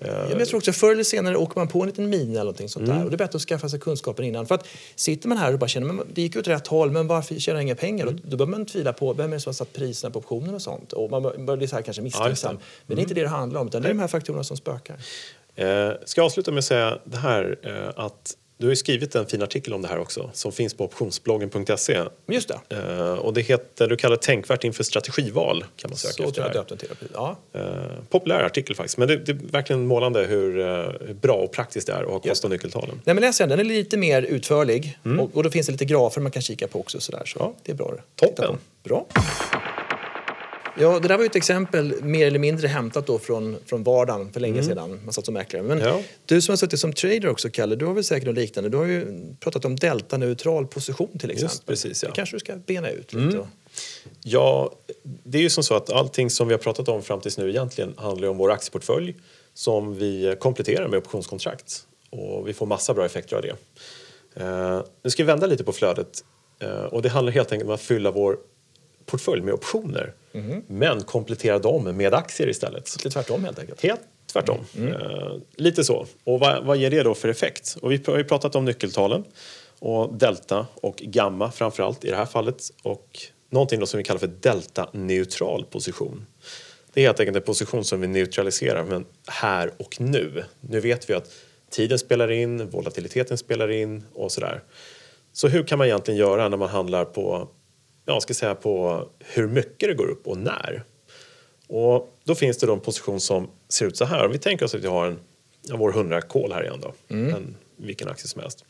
[0.08, 2.86] jag tror också förr eller senare åker man på en liten min eller någonting sånt
[2.86, 2.98] Mm.
[2.98, 3.06] där.
[3.06, 4.46] Och det är bättre att skaffa sig kunskapen innan.
[4.46, 7.08] För att sitter man här och bara känner men det gick åt rätt håll men
[7.08, 8.08] varför tjänar jag inga pengar?
[8.08, 8.20] Mm.
[8.24, 10.56] Då, då börjar man tvivla på vem är det som har satt priserna på optioner
[10.56, 10.94] och sånt.
[10.94, 12.56] Och man bör- börjar bli så här kanske misstänksam.
[12.60, 14.44] Ja, Men det är inte det det handlar om utan det är de här faktorerna
[14.44, 14.96] som spökar.
[15.56, 19.16] Eh, ska jag avsluta med att säga det här eh, att du har ju skrivit
[19.16, 22.04] en fin artikel om det här också som finns på optionsbloggen.se.
[22.28, 22.76] Just det.
[22.76, 26.28] Eh, och det heter, du kallar det Tänkvärt inför strategival kan man söka Så tror
[26.30, 27.08] efter jag det döpte den till.
[27.14, 27.38] Ja.
[27.54, 27.62] Eh,
[28.10, 31.94] populär artikel faktiskt men det, det är verkligen målande hur, eh, bra och praktiskt det
[31.94, 33.02] är att ha Just på nyckeltalen.
[33.04, 33.50] Nej, men läs den.
[33.50, 36.68] Den är lite mer utförlig och, och då finns det lite grafer man kan kika
[36.68, 37.00] på också.
[37.00, 37.54] Sådär, så Mm.
[37.56, 37.62] Ja.
[37.64, 37.94] Det är bra.
[38.16, 38.58] Toppen.
[38.84, 39.06] Bra.
[40.78, 44.34] Ja, det där var ju ett exempel mer eller mindre hämtat då från, från vardagen
[44.34, 45.00] för länge sedan.
[45.04, 45.64] Man satt som mäklare.
[45.64, 45.94] Men Mm.
[45.94, 46.02] Ja.
[46.26, 48.70] du som har suttit som trader också, Kalle, du har väl säkert något liknande.
[48.70, 49.06] Du har ju
[49.40, 51.58] pratat om delta-neutral position till exempel.
[51.66, 52.10] precis, ja.
[52.10, 53.38] Det kanske du ska bena ut lite.
[53.38, 53.48] då.
[54.24, 54.72] Ja,
[55.24, 57.50] det är ju som så att allting som vi har pratat om fram tills nu
[57.50, 59.16] egentligen handlar om vår aktieportfölj
[59.54, 63.56] som vi kompletterar med optionskontrakt och vi får massa bra effekter av det.
[64.44, 66.24] Eh, nu ska vi vända lite på flödet
[66.60, 68.38] eh, och det handlar helt enkelt om att fylla vår
[69.10, 70.14] portfölj med optioner
[70.68, 72.96] men komplettera dem med aktier istället.
[72.98, 73.82] Lite tvärtom helt enkelt.
[73.82, 74.02] Helt
[74.34, 74.58] tvärtom.
[74.78, 76.06] Eh, lite så.
[76.24, 77.78] Och vad, vad ger det då för effekt?
[77.82, 79.24] Och vi har ju pratat om nyckeltalen
[79.80, 83.20] och delta och gamma framförallt i det här fallet och
[83.50, 86.26] någonting som vi kallar för delta-neutral position.
[86.94, 90.44] Det är helt enkelt en position som vi neutraliserar men här och nu.
[90.62, 91.32] Nu vet vi att
[91.70, 94.64] tiden spelar in, volatiliteten spelar in och sådär.
[95.34, 97.48] Så hur kan man egentligen göra när man handlar på,
[98.10, 100.84] ja, ska säga på hur mycket det går upp och när?
[101.68, 104.28] Och då finns det då en position som ser ut så här.
[104.28, 105.20] Vi tänker oss att vi har en,
[105.62, 106.94] ja, vår 100 kol här igen då.
[107.08, 108.66] En, vilken aktie som helst.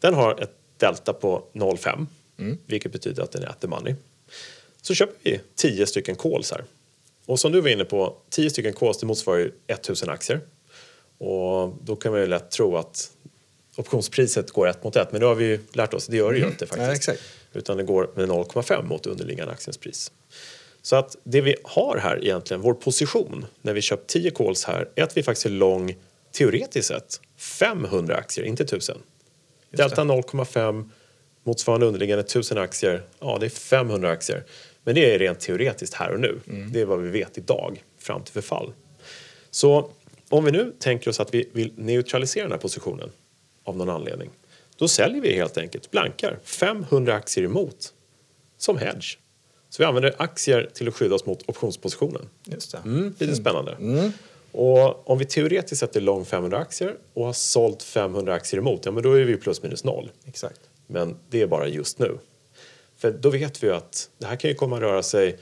[0.00, 2.06] Den har ett delta på 0,5
[2.66, 3.94] vilket betyder att den är at the money.
[4.82, 6.64] Så köper vi 10 stycken calls här.
[7.26, 10.40] Och som du var inne på, 10 stycken calls det motsvarar ju 1000 aktier.
[11.18, 13.10] Och då kan man ju lätt tro att
[13.76, 16.38] optionspriset går ett mot ett men det har vi ju lärt oss, det gör det
[16.38, 17.08] ju inte faktiskt.
[17.08, 17.18] Nej.
[17.52, 20.12] Utan det går med 0,5 mot underliggande aktiens pris.
[20.82, 24.88] Så att det vi har här egentligen, vår position när vi köpt 10 calls här
[24.94, 25.96] är att vi faktiskt är lång
[26.32, 28.98] teoretiskt sett 500 aktier, inte 1000.
[29.70, 30.90] Delta 0,5
[31.44, 34.44] motsvarande underliggande 1000 aktier, ja det är 500 aktier.
[34.84, 36.40] Men det är rent teoretiskt här och nu.
[36.72, 38.72] Det är vad vi vet idag fram till förfall.
[39.50, 39.90] Så
[40.28, 43.10] om vi nu tänker oss att vi vill neutralisera den här positionen
[43.66, 44.30] av någon anledning.
[44.76, 47.92] Då säljer vi helt enkelt, blankar, 500 aktier emot
[48.58, 49.18] som hedge.
[49.68, 52.28] Så vi använder aktier till att skydda oss mot optionspositionen.
[52.44, 52.78] Just det.
[52.78, 53.76] Mm, lite spännande.
[54.52, 58.84] Och om vi teoretiskt sett är lång 500 aktier och har sålt 500 aktier emot,
[58.84, 60.10] ja men då är vi plus minus noll.
[60.26, 60.60] Exakt.
[60.86, 62.18] Men det är bara just nu.
[62.96, 65.38] För då vet vi ju att det här kan ju komma att röra sig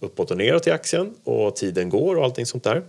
[0.00, 2.84] uppåt och neråt i aktien och tiden går och allting sånt där.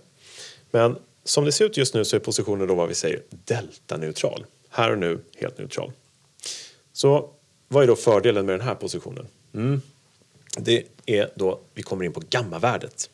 [0.72, 4.46] Men som det ser ut just nu så är positionen då vad vi säger delta-neutral.
[4.78, 5.92] Här och nu helt neutral.
[6.94, 7.30] Så
[7.68, 9.28] vad är då fördelen med den här positionen?
[9.54, 9.82] Mm.
[10.58, 13.10] Det är då vi kommer in på gammavärdet.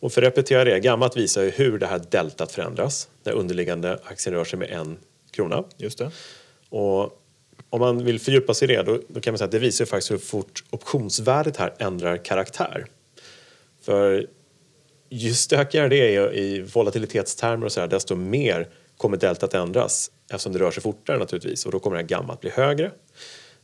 [0.00, 3.98] Och för att repetera det, gammat visar ju hur det här deltat förändras när underliggande
[4.04, 4.96] aktien rör sig med en
[5.30, 5.64] krona.
[5.76, 6.10] Just det.
[6.68, 7.22] Och
[7.70, 9.84] om man vill fördjupa sig i det då, då kan man säga att det visar
[9.84, 12.86] faktiskt hur fort optionsvärdet här ändrar karaktär.
[13.82, 14.26] För
[15.08, 18.68] ju stökigare det är i volatilitetstermer och så här, desto mer
[19.00, 22.32] kommer deltat ändras eftersom det rör sig fortare naturligtvis och då kommer det här gamma
[22.32, 22.90] att bli högre.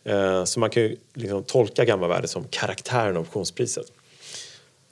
[0.05, 3.87] Eh, Så man kan ju liksom tolka gammavärdet som karaktären av optionspriset.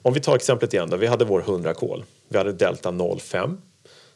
[0.01, 3.57] Om vi tar exemplet igen då, vi hade vår 100 kol, vi hade delta 0,5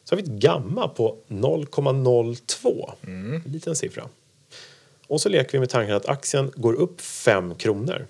[0.03, 2.91] så har vi ett gamma på 0,02,
[3.45, 4.09] en liten siffra.
[5.07, 8.07] Och så leker vi med tanken att aktien går upp 5 kronor.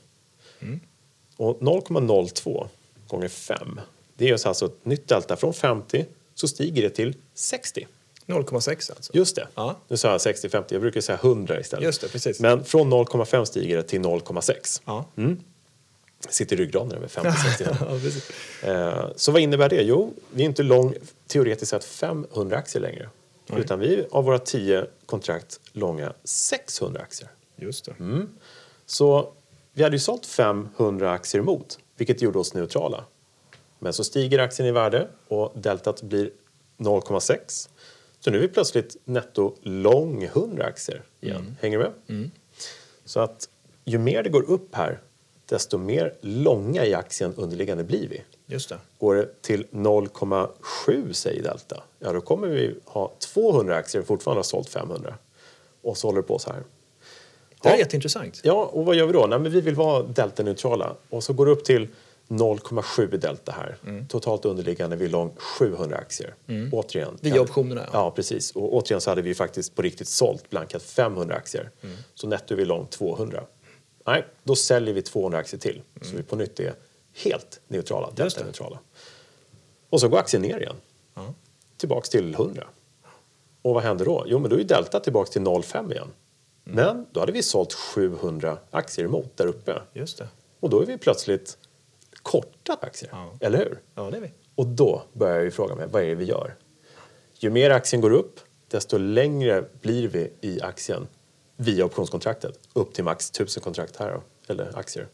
[1.38, 2.68] Och 0,02
[3.08, 3.80] gånger 5,
[4.16, 5.36] det är alltså ett nytt delta.
[5.36, 6.06] Från 50
[6.36, 7.88] så stiger det till 60.
[8.30, 9.14] 0,6 alltså.
[9.18, 9.48] Just det.
[9.56, 9.76] Ja.
[9.88, 11.84] Nu sa jag 60-50, jag brukar säga 100 istället.
[11.86, 12.40] Just det, precis.
[12.40, 14.82] Men från 0,5 stiger det till 0,6.
[14.86, 15.06] Ja.
[16.30, 18.12] Sitter i ryggraden med 50-60.
[18.62, 18.70] ja.
[18.72, 19.82] Eh, Så vad innebär det?
[19.82, 20.94] Jo, vi är inte lång
[21.28, 23.10] teoretiskt sett 500 aktier längre.
[23.58, 27.30] Utan vi är av våra 10 kontrakt långa 600 aktier.
[27.56, 27.94] Just det.
[28.00, 28.30] Mm.
[28.86, 29.34] Så
[29.74, 33.04] vi hade ju sålt 500 aktier emot, vilket gjorde oss neutrala.
[33.80, 36.30] Men så stiger aktien i värde och deltat blir
[36.78, 37.70] 0,6.
[38.20, 41.56] Så nu är vi plötsligt netto lång 100 aktier igen.
[41.62, 42.30] Hänger du med?
[43.06, 43.50] Så att
[43.86, 45.00] ju mer det går upp här,
[45.46, 48.24] desto mer långa i aktien underliggande blir vi.
[48.46, 48.78] Just det.
[49.00, 54.40] Går det till 0,7 säger Delta, ja då kommer vi ha 200 aktier och fortfarande
[54.40, 55.14] ha sålt 500.
[55.82, 56.64] Och så håller det på så här.
[57.62, 57.80] Det är Ja.
[57.80, 58.40] jätteintressant.
[58.44, 59.26] Ja, och vad gör vi då?
[59.28, 60.96] Nej, men vi vill vara delta-neutrala.
[61.10, 61.88] Och så går det upp till
[62.30, 63.78] 0,7 i delta här.
[64.10, 66.36] Totalt underliggande vi lång 700 aktier.
[66.72, 67.18] Återigen.
[67.22, 67.90] Via optionerna, ja.
[67.94, 68.12] Ja.
[68.12, 68.52] precis.
[68.52, 71.72] Och återigen så hade vi faktiskt på riktigt sålt blankat 500 aktier.
[72.16, 73.44] Så netto är vi lång 200.
[74.06, 75.82] Nej, då säljer vi 200 aktier till.
[76.02, 76.74] Så vi på nytt är
[77.24, 78.80] helt neutrala, delta-neutrala.
[79.90, 80.76] Och så går aktien ner igen.
[81.16, 81.34] Ja.
[81.78, 82.68] Tillbaks till 100.
[83.62, 84.24] Och vad händer då?
[84.28, 86.08] Jo, men då är delta tillbaks till 0,5 igen.
[86.64, 89.82] Men då hade vi sålt 700 aktier emot där uppe.
[89.94, 90.28] Just det.
[90.60, 91.58] Och då är vi plötsligt
[92.24, 93.32] korta aktier, Ja.
[93.40, 93.80] eller hur?
[93.96, 94.32] Ja, det är vi.
[94.56, 96.56] Och då börjar jag ju fråga mig, vad är det vi gör?
[97.40, 101.08] Ju mer aktien går upp, desto längre blir vi i aktien
[101.56, 102.60] via optionskontraktet.
[102.74, 105.08] Upp till max 1000 kontrakt här då, eller aktier.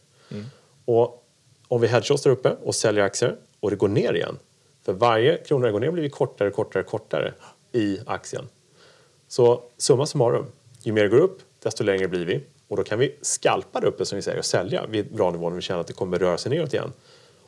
[0.84, 1.24] Och
[1.68, 4.38] om vi hedgar oss där uppe och säljer aktier och det går ner igen.
[4.82, 7.34] För varje krona det går ner blir vi kortare, kortare, kortare
[7.72, 8.48] i aktien.
[9.28, 10.46] Så summa summarum,
[10.82, 12.40] ju mer det går upp, desto längre blir vi.
[12.68, 15.48] Och då kan vi skalpa där uppe som vi säger och sälja vid bra nivå
[15.48, 16.92] när vi känner att det kommer röra sig neråt igen.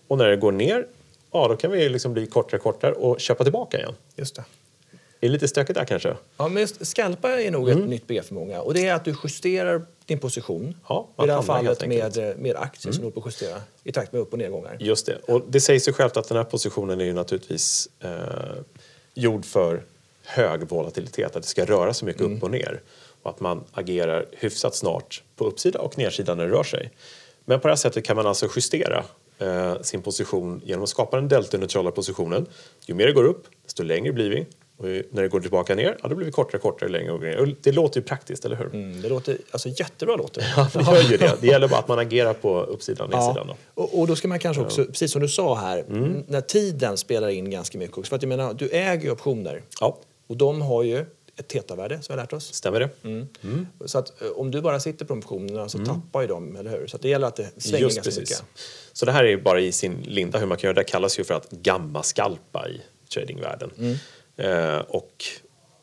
[0.09, 0.87] Och när det går ner,
[1.33, 3.95] ja då kan vi liksom bli kortare, kortare och köpa tillbaka igen.
[4.17, 4.45] Just det.
[5.21, 6.17] Är det lite stökigt där kanske?
[6.37, 8.61] Ja, men just scalpa är nog ett nytt begrepp för många.
[8.61, 10.77] Och det är att du justerar din position.
[10.89, 14.21] Ja, I det här fallet med, med aktier som du på justera i takt med
[14.21, 14.77] upp och nedgångar.
[14.81, 15.17] Just det.
[15.27, 18.11] Och det säger sig självt att den här positionen är ju naturligtvis eh,
[19.15, 19.83] gjord för
[20.25, 22.81] hög volatilitet, att det ska röra sig mycket upp och ner.
[23.23, 26.91] Och att man agerar hyfsat snart på uppsida och nedsida när det rör sig.
[27.45, 29.05] Men på det här sättet kan man alltså justera
[29.39, 32.47] eh, sin position genom att skapa den delta-neutrala positionen.
[32.87, 34.47] Ju mer det går upp, desto längre blir vi.
[34.77, 37.21] Och ju- när det går tillbaka ner, ja, då blir vi kortare, kortare, längre och
[37.23, 37.55] längre.
[37.63, 38.67] Det låter ju praktiskt, eller hur?
[38.67, 40.47] Mm, det låter alltså, jättebra låter det.
[40.57, 41.35] Ja, det gör ju det.
[41.41, 43.47] Det gäller bara att man agerar på uppsidan och nedsidan.
[43.47, 43.57] Då.
[43.83, 46.25] Och, och då ska man kanske också, precis som du sa här, Mm.
[46.29, 48.09] när tiden spelar in ganska mycket också.
[48.09, 51.05] För att jag menar, du äger ju optioner Ja, och de har ju
[51.39, 52.55] ett tetavärde som vi har lärt oss.
[52.55, 52.89] stämmer det?
[53.05, 53.67] Mm.
[53.85, 56.87] Så att eh, om du bara sitter på optionerna så tappar ju de, eller hur?
[56.87, 57.87] Så att det gäller att det svänger Mm.
[57.87, 58.41] Just ganska precis.
[58.41, 58.63] mycket.
[58.93, 60.75] Så det här är bara i sin linda hur man kan göra.
[60.75, 62.81] Det kallas ju för att gammaskalpa i
[63.15, 63.71] tradingvärlden.
[63.79, 63.97] Mm.
[64.37, 65.25] Eh, och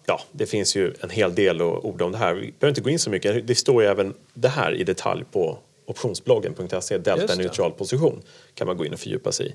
[0.06, 2.34] ja, det finns ju en hel del att orda om det här.
[2.34, 3.48] Vi behöver inte gå in så mycket.
[3.48, 6.98] Det står ju även det här i detalj på optionsbloggen.se.
[6.98, 8.22] Delta neutral position
[8.54, 9.54] kan man gå in och fördjupa sig i.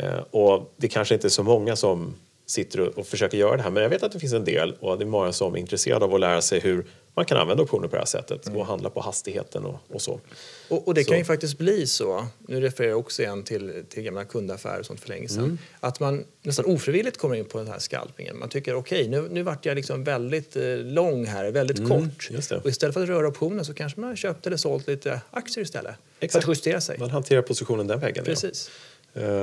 [0.00, 2.14] Eh, och det kanske inte är så många som
[2.48, 4.76] sitter och, och försöker göra det här men jag vet att det finns en del
[4.80, 7.62] och det är många som är intresserade av att lära sig hur man kan använda
[7.62, 8.60] optioner på det här sättet Mm.
[8.60, 10.20] och handla på hastigheten och, och så.
[10.68, 11.08] Och, och det Så.
[11.10, 14.86] kan ju faktiskt bli så, nu refererar jag också igen till, till gamla kundaffärer och
[14.86, 15.58] sånt för länge sedan, Mm.
[15.80, 18.38] att man nästan ofrivilligt kommer in på den här scalpingen.
[18.38, 22.28] Man tycker okej, nu, nu vart jag liksom väldigt eh, lång här, väldigt kort.
[22.30, 22.56] Mm, det.
[22.56, 25.64] Och istället för att röra optionen så kanske man har köpt eller sålt lite aktier
[25.64, 25.94] istället.
[26.20, 26.44] Exakt.
[26.44, 26.98] För att justera sig.
[26.98, 28.24] Man hanterar positionen den vägen.
[28.26, 28.32] ja.
[28.34, 28.68] Precis.
[28.68, 28.72] Eh,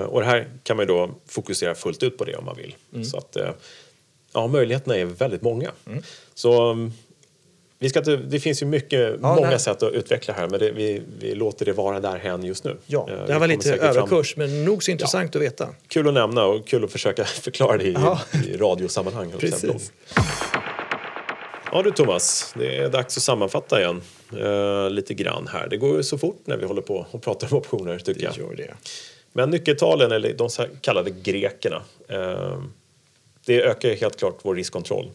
[0.04, 2.76] och det här kan man då fokusera fullt ut på det om man vill.
[2.94, 3.06] Mm.
[3.06, 3.50] Så att, eh,
[4.34, 5.72] ja, möjligheterna är väldigt många.
[6.34, 6.94] Så um,
[7.80, 9.60] vi ska det finns ju mycket, många nej.
[9.60, 12.78] sätt att utveckla här men det, vi, vi låter det vara därhen just nu.
[12.86, 15.70] Ja, Eh, det här var lite säkert fram- överkurs, men nog så intressant att veta.
[15.88, 18.22] Kul att nämna och kul att försöka förklara det i, Ja.
[18.46, 19.30] i radiosammanhang.
[19.32, 19.92] jag Precis.
[21.72, 24.02] Ja du Thomas, det är dags att sammanfatta igen
[24.40, 25.68] eh, lite grann här.
[25.68, 28.34] Det går ju så fort när vi håller på och pratar om optioner tycker jag.
[28.34, 28.74] Det gör det.
[29.38, 32.64] Men nyckeltalen, eller de så kallade grekerna, eh,
[33.46, 35.12] det ökar ju helt klart vår riskkontroll.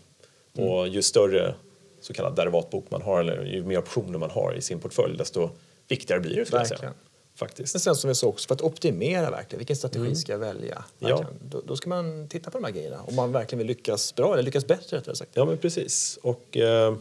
[0.53, 1.55] Och ju större
[2.01, 5.51] så kallad derivatbok man har, eller ju mer optioner man har i sin portfölj, desto
[5.89, 6.53] viktigare blir det.
[6.53, 6.95] Verkligen.
[7.35, 7.75] Faktiskt.
[7.75, 10.85] Men sen som vi sa också, för att optimera verkligen, vilken strategi ska jag välja?
[11.01, 11.11] Mm.
[11.11, 11.27] Ja.
[11.41, 13.03] Då, då ska man titta på de här grejerna.
[13.03, 15.31] Om man verkligen vill lyckas bra, eller lyckas bättre rättare sagt.
[15.35, 16.19] Ja, men precis.
[16.23, 16.97] Och eh,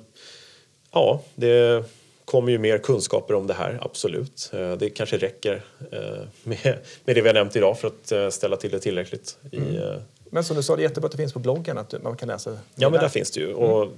[0.91, 1.84] ja, det
[2.29, 4.49] kommer ju mer kunskaper om det här, absolut.
[4.53, 5.61] Eh, det kanske räcker
[5.91, 5.99] eh,
[6.43, 9.37] med, med det vi har nämnt idag för att eh, ställa till det tillräckligt.
[9.51, 9.95] I, eh,
[10.29, 12.27] Men som du sa, det är jättebra att det finns på bloggen, att man kan
[12.27, 12.49] läsa.
[12.51, 12.99] Ja, men där.
[12.99, 13.53] där finns det ju.
[13.53, 13.91] Och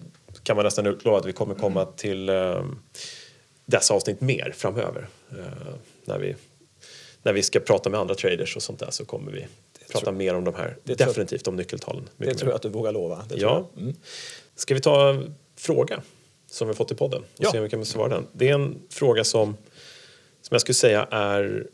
[0.43, 2.65] kan man nästan utlova att vi kommer komma till eh,
[3.65, 5.07] dessa avsnitt mer framöver.
[6.05, 6.35] När, vi,
[7.23, 9.47] när vi ska prata med andra traders och sånt där så kommer vi
[9.91, 12.09] prata tror- mer om de här, definitivt om nyckeltalen.
[12.17, 12.51] Det mycket tror mer.
[12.51, 13.23] jag att du vågar lova.
[13.35, 13.69] Ja.
[13.77, 13.95] Mm.
[14.55, 16.01] Ska vi ta en fråga
[16.51, 17.51] som vi fått i podden och Ja.
[17.51, 18.27] se om vi kan besvara den?
[18.33, 19.57] Det är en fråga som,
[20.41, 21.67] som jag skulle säga är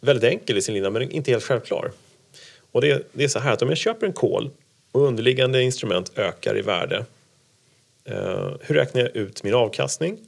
[0.00, 1.92] väldigt enkel i sin linje men inte helt självklar.
[2.72, 4.50] Och det, det är så här att om jag köper en kol
[4.92, 7.04] och underliggande instrument ökar i värde
[8.04, 10.18] eh, hur räknar jag ut min avkastning?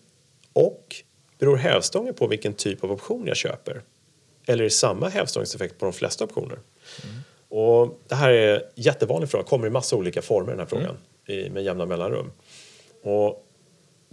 [0.52, 0.96] Och
[1.38, 3.82] beror hävstången på vilken typ av option jag köper?
[4.46, 6.58] Eller är det samma hävstångseffekt på de flesta optioner?
[7.48, 10.96] Och det här är en jättevanlig fråga, kommer i massa olika former den här frågan
[11.26, 12.30] i, med jämna mellanrum.
[13.02, 13.46] Och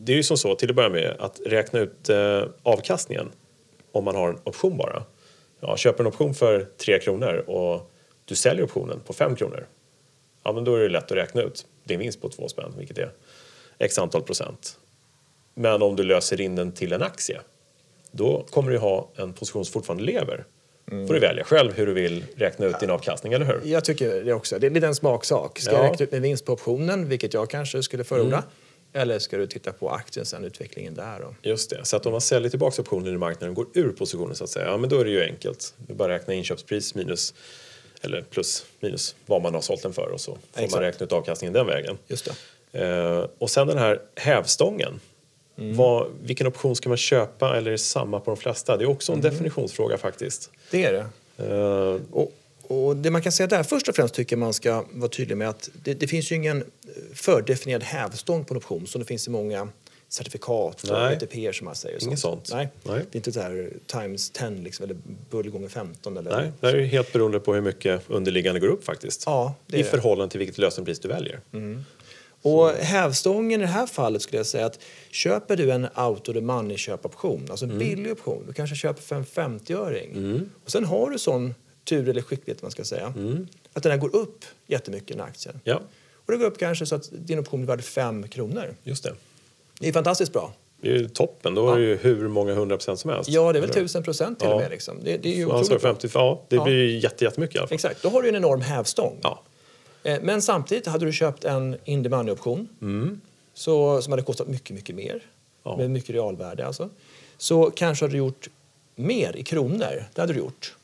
[0.02, 3.30] det är ju som så, till att börja med, att räkna ut eh, avkastningen
[3.92, 5.04] om man har en option bara.
[5.60, 7.92] Ja, köper en option för 3 kronor och
[8.26, 9.68] du säljer optionen på 5 kronor.
[10.44, 12.98] Ja, men då är det lätt att räkna ut din vinst på 2 spänn, vilket
[12.98, 13.12] är
[13.80, 14.80] x antal procent.
[15.54, 17.40] Men om du löser in den till en aktie,
[18.12, 20.46] då kommer du ha en position som fortfarande lever.
[21.08, 23.62] får du välja själv hur du vill räkna ut din avkastning, eller hur?
[23.64, 24.60] Jag tycker det också.
[24.60, 25.60] Det är lite en smaksak.
[25.60, 25.78] Ska Ja.
[25.84, 28.44] jag räkna ut med vinst på optionen, vilket jag kanske skulle förorda?
[28.94, 31.20] Eller ska du titta på aktien sen, utvecklingen där?
[31.20, 31.50] Då?
[31.50, 31.86] Just det.
[31.86, 34.50] Så att om man säljer tillbaka optionen i marknaden och går ur positionen så att
[34.50, 35.74] säga, ja men då är det ju enkelt.
[35.88, 37.34] Du bara räkna inköpspris minus
[38.02, 40.72] eller plus minus vad man har sålt den för och så får Exakt.
[40.72, 41.98] man räkna ut avkastningen den vägen.
[42.08, 42.28] Just.
[42.72, 45.00] Eh, och sen den här hävstången.
[45.56, 48.78] Vad, vilken option ska man köpa eller är det samma på de flesta?
[48.78, 50.52] Det är också en definitionsfråga faktiskt.
[50.72, 51.06] Det är det.
[51.46, 52.32] Eh, Och,
[52.70, 55.50] och det man kan säga där, först och främst tycker man ska vara tydlig med
[55.50, 56.66] att det, det finns ju ingen eh,
[57.14, 59.70] fördefinierad hävstång på en option som det finns i många
[60.10, 61.12] certifikat för.
[61.12, 62.04] ETP som man säger.
[62.04, 62.50] Inget sånt.
[62.54, 62.70] Nej.
[62.84, 63.06] Nej.
[63.12, 64.98] Det är inte så här times 10 liksom, eller
[65.30, 68.84] bull gånger 15 eller nej, det är helt beroende på hur mycket underliggande går upp
[68.84, 69.24] faktiskt.
[69.26, 69.76] Ja, I.
[69.76, 69.88] Mm.
[69.88, 71.40] förhållande till vilket lösenpris du väljer.
[72.42, 74.80] Och hävstången i det här fallet skulle jag säga att
[75.12, 79.16] köper du en auto de money köpoption, alltså en billig option, du kanske köper för
[79.16, 80.50] en 50-öring.
[80.64, 81.54] Och sen har du sån
[81.84, 83.14] tur eller skicklighet man ska säga,
[83.74, 85.60] att den här går upp jättemycket den här aktien.
[85.64, 85.82] Ja.
[86.14, 88.76] Och det går upp kanske så att din option blir värd 5 kronor.
[88.84, 89.14] Just det.
[89.80, 90.54] Det är fantastiskt bra.
[90.82, 91.56] Det är ju toppen.
[91.56, 93.30] Då är det ju hur många hundra procent som helst.
[93.30, 93.70] Ja, det är väl?
[93.70, 94.54] 1000 procent till Ja.
[94.56, 94.72] och med.
[94.72, 94.98] Liksom.
[95.04, 95.92] Det, det är ju Ja, så otroligt bra.
[95.94, 96.64] 50, ja, det Ja.
[96.64, 97.76] blir ju jätte, jättemycket i alla fall.
[97.76, 99.20] Exakt, då har du en enorm hävstång.
[99.24, 99.42] Ja.
[100.04, 102.68] Eh, Men samtidigt hade du köpt en in the money-option
[103.54, 105.12] så, som hade kostat mycket, mycket mer.
[105.12, 105.22] Mm.
[105.64, 105.78] Ja.
[105.78, 106.90] Med mycket realvärde alltså.
[107.38, 108.50] Så kanske hade du gjort
[108.96, 110.04] mer i kronor.
[110.14, 110.76] Det hade du gjort.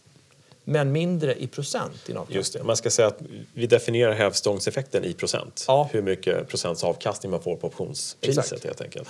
[0.66, 2.14] Men mindre i procent i.
[2.30, 2.64] Just det.
[2.64, 3.20] Man ska säga att
[3.54, 5.66] vi definierar hävstångseffekten i procent.
[5.68, 5.90] Ja.
[5.92, 8.64] Hur mycket procents avkastning man får på optionspriset Exakt.
[8.64, 9.10] helt enkelt.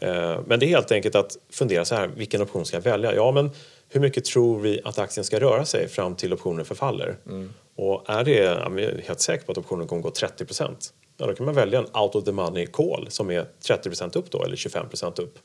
[0.00, 3.14] Eh, Men det är helt enkelt att fundera så här, vilken option ska jag välja?
[3.14, 3.50] Ja, men
[3.88, 7.16] hur mycket tror vi att aktien ska röra sig fram till optionen förfaller?
[7.76, 10.92] Och är det, ja, vi är helt säker på att optionen kommer gå 30 procent,
[11.16, 14.16] ja, då kan man välja en out of the money call som är 30 procent
[14.16, 15.38] upp då, eller 25 procent upp.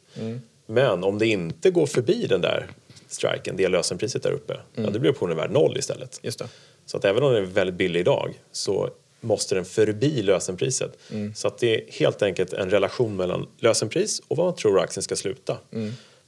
[0.66, 2.68] Men om det inte går förbi den där
[3.08, 6.20] striken, det lösenpriset där uppe, ja, då blir optionen värd noll istället.
[6.24, 6.48] Just det.
[6.86, 8.90] Så att även om den är väldigt billig idag så
[9.22, 10.98] måste den förbi lösenpriset.
[11.36, 15.04] Så att det är helt enkelt en relation mellan lösenpris och vad man tror aktien
[15.04, 15.58] ska sluta.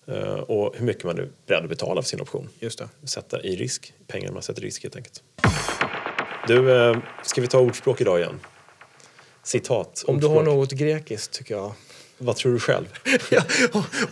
[0.08, 2.50] Eh, och hur mycket man är beredd att betala för sin option.
[2.60, 2.90] Just det.
[3.08, 5.24] Sätta i risk, pengar man sätter i risk helt enkelt.
[6.48, 8.40] Du, eh, ska vi ta ordspråk idag igen?
[9.44, 10.04] Citat.
[10.08, 10.56] Om du har ordspråk.
[10.56, 11.74] något grekiskt tycker jag.
[12.20, 12.86] Vad tror du själv?
[13.32, 13.44] Ja,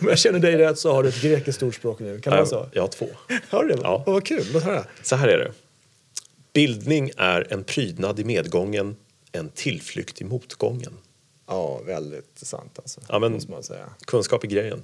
[0.00, 2.20] om jag känner dig rätt så har du ett grekiskt ordspråk nu.
[2.20, 2.66] Kan det vara så?
[2.72, 3.08] Jag har två.
[3.50, 3.80] Har du det?
[3.82, 4.02] Ja.
[4.06, 4.84] Vad kul, låt höra.
[5.02, 5.52] Så här är det.
[6.52, 8.96] Bildning är en prydnad i medgången,
[9.32, 10.92] en tillflykt i motgången.
[11.46, 13.00] Ja, väldigt sant alltså.
[13.08, 13.84] Ja, men- Måste man säga.
[14.06, 14.82] Kunskap är grejen.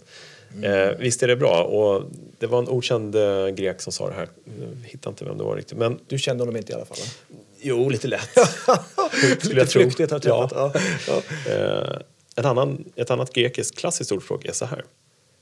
[0.62, 1.62] Eh, visst är det bra.
[1.64, 4.28] Och det var en okänd eh, grek som sa det här.
[4.60, 5.78] Jag hittar inte vem det var riktigt.
[5.78, 6.96] Men Du kände honom inte i alla fall?
[6.98, 7.36] Va?
[7.60, 8.28] jo, lite lätt.
[9.44, 10.52] Lite jag flyktigt har träffat.
[10.54, 10.72] Ja.
[11.08, 11.52] Ja.
[11.52, 11.98] Eh,
[12.36, 14.84] en annan, ett annat grekiskt klassiskt ordspråk är så här.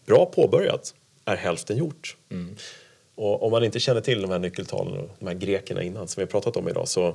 [0.07, 2.17] Bra påbörjat är hälften gjort.
[3.15, 6.21] Och om man inte känner till de här nyckeltalen och de här grekerna innan som
[6.21, 7.15] vi har pratat om idag så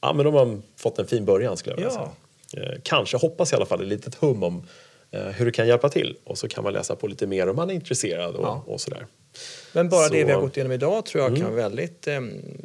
[0.00, 2.12] ja, men de har fått en fin början skulle jag vilja Ja.
[2.52, 2.72] säga.
[2.72, 4.62] Eh, kanske hoppas i alla fall ett litet hum om
[5.10, 7.56] eh, hur det kan hjälpa till och så kan man läsa på lite mer om
[7.56, 8.64] man är intresserad och, Ja.
[8.66, 9.06] och sådär.
[9.72, 12.20] Men bara det Så- vi har gått igenom idag tror jag kan väldigt, eh,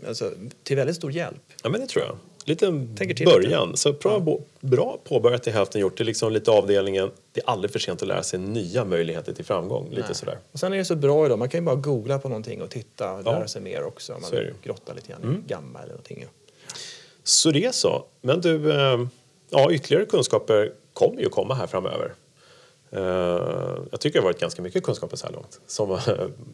[0.07, 0.31] alltså,
[0.63, 1.41] till väldigt stor hjälp.
[1.63, 2.17] Ja men det tror jag.
[2.47, 3.77] Lite en Tänker till början.
[3.77, 5.97] Så bra, bo- bra påbörjat till hälften gjort.
[5.97, 7.11] Det är liksom lite avdelningen.
[7.31, 9.89] Det är aldrig för sent att lära sig nya möjligheter till framgång.
[9.89, 10.15] Lite Nej.
[10.15, 10.37] sådär.
[10.51, 12.69] Och sen är det så bra idag, man kan ju bara googla på någonting och
[12.69, 13.31] titta och Ja.
[13.31, 14.13] lära sig mer också.
[14.13, 16.25] Om man Så grottar lite grann i gamma eller någonting.
[17.23, 18.03] Så det är så.
[18.21, 18.99] Men du, eh,
[19.49, 22.13] ja, ytterligare kunskaper kommer ju komma här framöver.
[22.91, 23.01] Eh,
[23.91, 25.89] jag tycker det har varit ganska mycket kunskaper så här långt som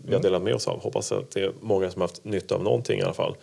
[0.05, 0.79] vi har delat med oss av.
[0.81, 3.35] Hoppas att det är många som har haft nytta av någonting i alla fall.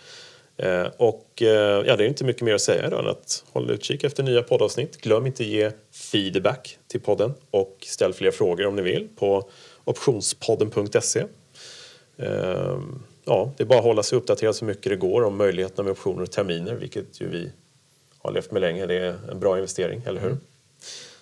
[0.63, 3.73] Eh, och eh, ja, det är inte mycket mer att säga idag än att hålla
[3.73, 5.01] utkik efter nya poddavsnitt.
[5.01, 9.51] Glöm inte ge feedback till podden och ställ fler frågor om ni vill på
[9.85, 11.25] optionspodden.se.
[12.17, 12.79] Eh,
[13.25, 15.91] ja, det är bara att hålla sig uppdaterad så mycket det går om möjligheterna med
[15.91, 17.53] optioner och terminer, vilket ju vi
[18.19, 18.87] har levt med länge.
[18.87, 20.37] Det är en bra investering, eller hur?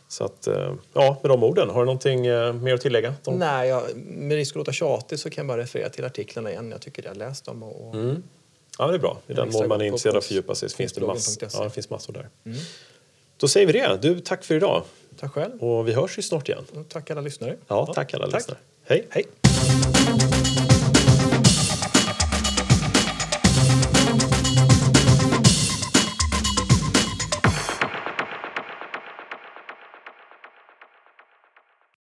[0.08, 2.22] Så att, eh, ja, med de orden, har du någonting
[2.62, 3.14] mer att tillägga?
[3.22, 3.38] Tom?
[3.38, 6.70] Nej, jag, med risk att låta tjatig så kan jag bara referera till artiklarna igen.
[6.70, 7.62] Jag tycker jag läst dem.
[7.62, 7.94] Och, och
[8.78, 9.18] Ja, det är bra.
[9.26, 11.70] I den mån man är intresserad av att fördjupa sig finns det, mass, ja, det
[11.70, 12.28] finns massor där.
[13.36, 13.98] Då säger vi det.
[14.02, 14.82] Du, tack för idag.
[15.20, 15.62] Tack själv.
[15.62, 16.64] Och vi hörs ju snart igen.
[16.74, 17.56] Och tack alla lyssnare.
[17.68, 18.34] Ja, tack alla tack.
[18.34, 18.58] lyssnare.
[18.84, 19.06] Hej.
[19.10, 19.47] Hej.